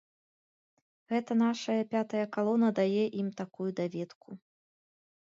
Гэта 1.11 1.35
нашая 1.41 1.75
пятая 1.91 2.21
калона 2.37 2.67
дае 2.79 3.05
ім 3.25 3.29
такую 3.43 3.69
даведку. 3.81 4.29